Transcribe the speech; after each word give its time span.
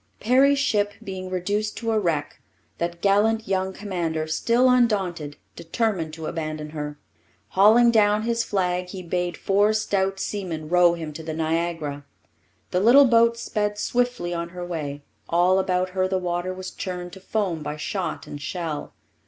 Perry's 0.19 0.57
ship 0.57 0.93
being 1.03 1.29
reduced 1.29 1.77
to 1.77 1.91
a 1.91 1.99
wreck, 1.99 2.39
that 2.79 3.03
gallant 3.03 3.47
young 3.47 3.71
commander, 3.71 4.25
still 4.25 4.67
undaunted, 4.67 5.37
determined 5.55 6.11
to 6.15 6.25
abandon 6.25 6.71
her. 6.71 6.97
Hauling 7.49 7.91
down 7.91 8.23
his 8.23 8.43
flag, 8.43 8.87
he 8.87 9.03
bade 9.03 9.37
four 9.37 9.73
stout 9.73 10.19
seamen 10.19 10.69
row 10.69 10.95
him 10.95 11.13
to 11.13 11.21
the 11.21 11.35
Niagara. 11.35 12.03
The 12.71 12.79
little 12.79 13.05
boat 13.05 13.37
sped 13.37 13.77
swiftly 13.77 14.33
on 14.33 14.49
her 14.49 14.65
way; 14.65 15.03
all 15.29 15.59
about 15.59 15.89
her 15.89 16.07
the 16.07 16.17
water 16.17 16.51
was 16.51 16.71
churned 16.71 17.13
to 17.13 17.19
foam 17.19 17.61
by 17.61 17.77
shot 17.77 18.25
and 18.25 18.41
shell. 18.41 18.93